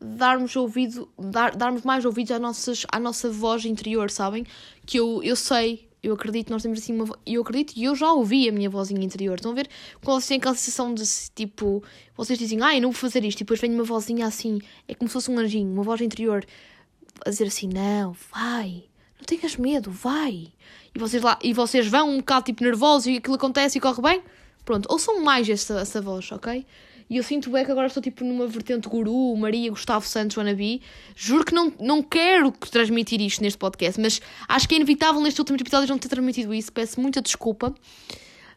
[0.00, 4.44] darmos ouvido, dar, darmos mais ouvidos às nossas, à nossa voz interior, sabem?
[4.86, 8.12] Que eu, eu sei, eu acredito, nós temos assim uma eu acredito e eu já
[8.12, 9.36] ouvi a minha vozinha interior.
[9.36, 9.68] Estão a ver?
[10.02, 11.82] Quando vocês têm aquela sensação de tipo,
[12.16, 14.94] vocês dizem, ai, ah, não vou fazer isto, e depois vem uma vozinha assim, é
[14.94, 16.44] como se fosse um anjinho, uma voz interior,
[17.26, 18.84] a dizer assim, não, vai,
[19.18, 20.52] não tenhas medo, vai.
[20.94, 24.00] E vocês lá, e vocês vão um bocado tipo nervosos e aquilo acontece e corre
[24.00, 24.22] bem.
[24.64, 26.64] Pronto, ouçam mais essa, essa voz, ok?
[27.10, 30.82] E eu sinto bem que agora estou tipo numa vertente guru, Maria Gustavo Santos Wannabe.
[31.16, 35.38] Juro que não, não quero transmitir isto neste podcast, mas acho que é inevitável nestes
[35.38, 36.70] últimos episódios não ter transmitido isso.
[36.70, 37.74] Peço muita desculpa.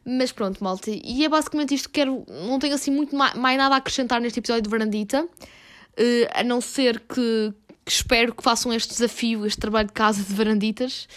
[0.03, 0.91] Mas pronto, malta.
[0.91, 2.25] E é basicamente isto que quero.
[2.27, 5.23] Não tenho assim muito mais, mais nada a acrescentar neste episódio de Varandita.
[5.23, 7.53] Uh, a não ser que,
[7.85, 11.07] que espero que façam este desafio, este trabalho de casa de varanditas.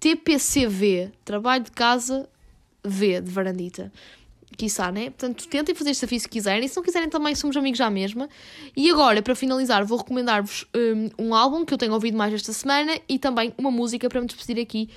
[0.00, 2.28] TPCV, trabalho de casa
[2.84, 3.90] V de varandita
[4.56, 5.10] quiçá, né?
[5.10, 6.68] Portanto, tentem fazer este desafio se quiserem.
[6.68, 8.28] Se não quiserem, também somos amigos já mesma.
[8.76, 12.52] E agora, para finalizar, vou recomendar-vos um, um, álbum que eu tenho ouvido mais esta
[12.52, 14.88] semana e também uma música para me despedir aqui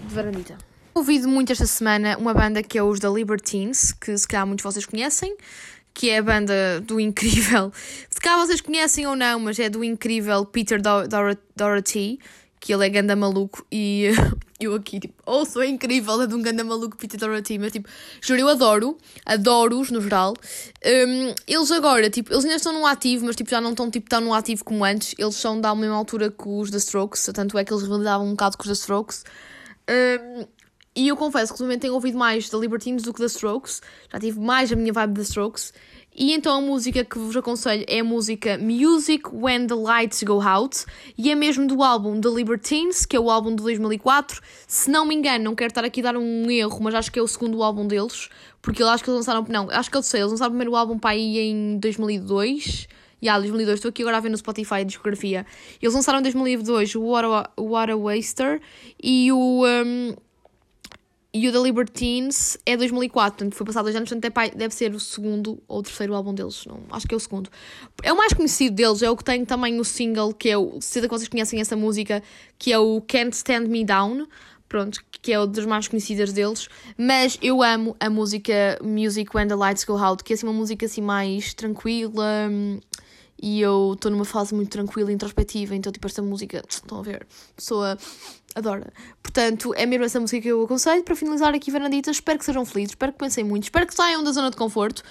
[0.00, 0.58] de Varandita.
[0.94, 4.62] Ouvido muito esta semana uma banda que é os da Libertines, que se calhar muitos
[4.62, 5.36] de vocês conhecem,
[5.92, 7.72] que é a banda do incrível.
[8.10, 10.80] Se calhar vocês conhecem ou não, mas é do incrível Peter
[11.56, 12.18] Doherty
[12.64, 14.08] que ele é ganda maluco e
[14.58, 17.86] eu aqui, tipo, oh, sou incrível, é de um ganda maluco Peter Doherty, mas tipo,
[18.22, 18.96] juro, eu adoro,
[19.26, 20.32] adoro-os no geral.
[20.82, 24.08] Um, eles agora, tipo, eles ainda estão no ativo, mas tipo, já não estão tipo,
[24.08, 27.58] tão no ativo como antes, eles são da mesma altura que os The Strokes, tanto
[27.58, 29.24] é que eles rivalizavam um bocado com os The Strokes.
[29.90, 30.46] Um,
[30.96, 34.18] e eu confesso que ultimamente tenho ouvido mais da Libertines do que da Strokes, já
[34.18, 35.74] tive mais a minha vibe da Strokes.
[36.16, 40.40] E então a música que vos aconselho é a música Music When the Lights Go
[40.40, 40.84] Out
[41.18, 44.40] e é mesmo do álbum The Libertines, que é o álbum de 2004.
[44.68, 47.18] Se não me engano, não quero estar aqui a dar um erro, mas acho que
[47.18, 48.28] é o segundo álbum deles,
[48.62, 49.44] porque eu acho que eles lançaram.
[49.48, 52.86] Não, acho que eu sei, eles lançaram o primeiro álbum para aí em 2002.
[53.20, 55.44] Yeah, 2002, estou aqui agora a ver no Spotify a discografia.
[55.82, 58.60] Eles lançaram em 2002 o What a, What a Waster
[59.02, 59.64] e o.
[59.66, 60.14] Um,
[61.34, 64.94] e o The Libertines é 2004, portanto foi passado dois anos, portanto é deve ser
[64.94, 67.50] o segundo ou o terceiro álbum deles, não, acho que é o segundo.
[68.04, 70.80] É o mais conhecido deles, é o que tem também o single, que é o,
[70.80, 72.22] se que vocês conhecem essa música,
[72.56, 74.28] que é o Can't Stand Me Down,
[74.68, 79.48] pronto, que é o das mais conhecidas deles, mas eu amo a música Music When
[79.48, 82.48] the Lights Go Out, que é assim uma música assim mais tranquila,
[83.46, 87.02] e eu estou numa fase muito tranquila e introspectiva, então tipo esta música, estão a
[87.02, 87.98] ver, pessoa
[88.54, 88.90] adora.
[89.22, 91.04] Portanto, é mesmo essa música que eu aconselho.
[91.04, 94.24] Para finalizar aqui, Fernandita, espero que sejam felizes, espero que pensem muito, espero que saiam
[94.24, 95.02] da zona de conforto.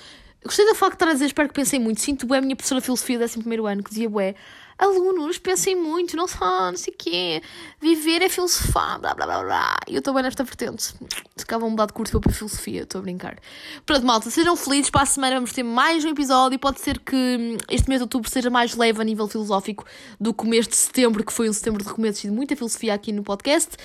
[0.43, 2.02] Gostei da facto de estar a dizer, espero que pensem muito.
[2.02, 3.39] Sinto bem a minha professora de filosofia do 11
[3.72, 4.34] ano, que dizia, bué,
[4.77, 7.41] alunos, pensem muito, não só, não sei o quê,
[7.79, 9.77] viver é filosofar, blá blá blá blá.
[9.88, 10.93] E eu estou bem nesta vertente.
[11.36, 13.38] Se cá vão mudar de curso para filosofia, estou a brincar.
[13.86, 16.99] Pronto, malta, sejam felizes, para a semana vamos ter mais um episódio e pode ser
[16.99, 19.86] que este mês de outubro seja mais leve a nível filosófico
[20.19, 22.93] do que o mês de setembro, que foi um setembro de recomeços de muita filosofia
[22.93, 23.75] aqui no podcast.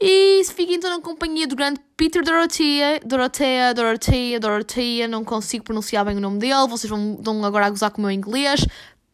[0.00, 5.64] E se fiquem então na companhia do grande Peter Dorothea, Dorothea, Dorothea, Dorothea, não consigo
[5.64, 8.66] pronunciar bem o nome dele, vocês vão, vão agora a gozar com o meu inglês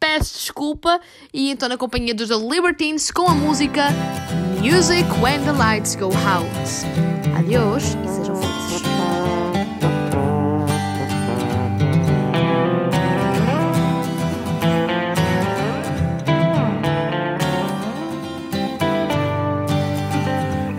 [0.03, 0.99] peço desculpa
[1.33, 3.87] e então na companhia dos The Libertines com a música
[4.61, 6.53] Music When the Lights Go Out.
[7.39, 8.83] Adeus e sejam felizes.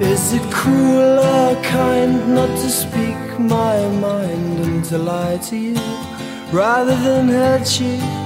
[0.02, 5.74] Is it cruel or kind not to speak my mind to you
[6.52, 8.23] rather than hurt you?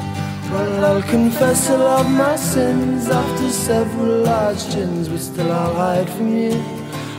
[0.50, 5.74] Well, I'll confess a lot of my sins after several large gins, but still I'll
[5.74, 6.58] hide from you.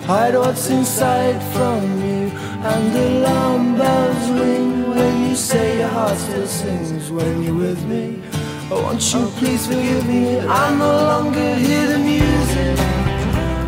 [0.06, 2.32] Hide what's inside from you,
[2.70, 7.86] and the alarm bells ring when you say your heart still sings when you're with
[7.86, 8.24] me.
[8.72, 10.40] Oh, won't you please forgive me?
[10.40, 12.78] I no longer hear the music.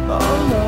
[0.09, 0.63] Oh no.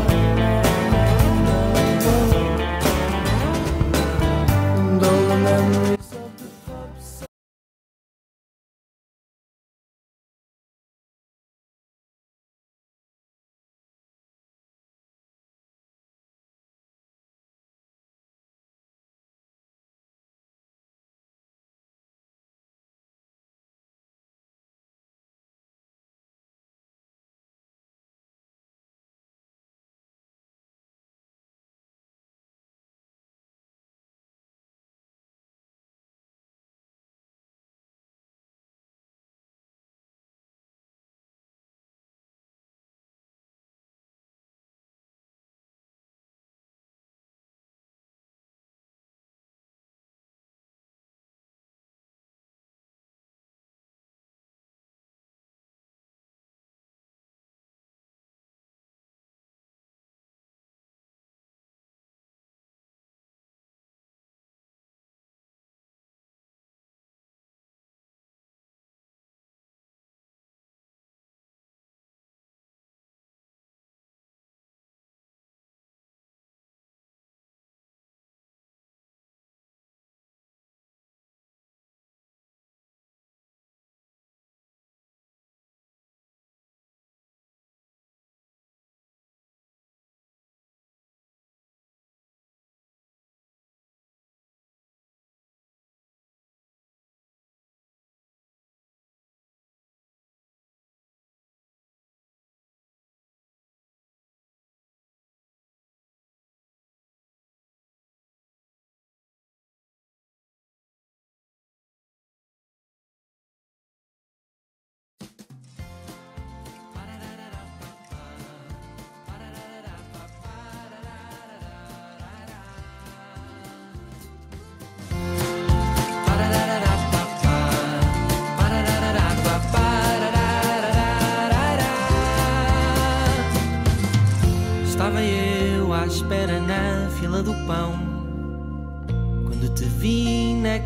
[4.77, 6.02] And all the memories.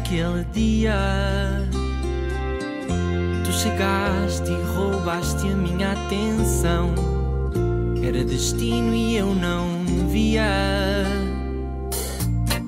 [0.07, 1.67] Naquele dia,
[3.43, 6.93] tu chegaste e roubaste a minha atenção.
[8.01, 11.03] Era destino e eu não via.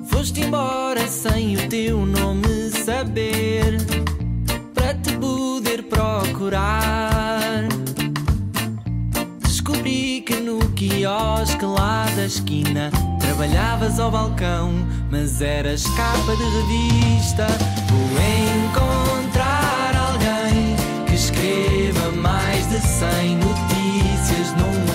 [0.08, 3.78] Foste embora sem o teu nome saber,
[4.74, 7.66] para te poder procurar.
[9.42, 12.90] Descobri que no quiosque lá da esquina
[13.40, 14.70] Trabalhavas ao balcão,
[15.10, 17.46] mas eras capa de revista.
[17.88, 18.10] Vou
[18.68, 20.76] encontrar alguém
[21.06, 24.89] que escreva mais de cem notícias num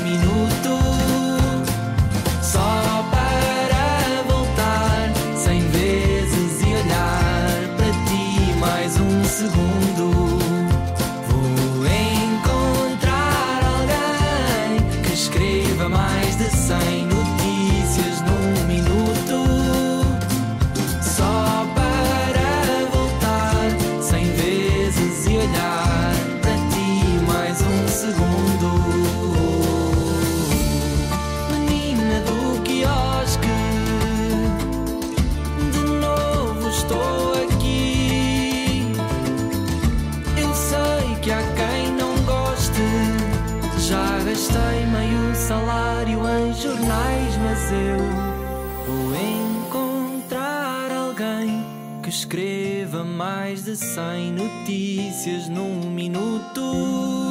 [53.16, 57.25] mais de cem notícias num minuto.